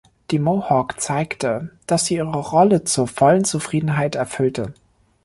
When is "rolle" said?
2.39-2.83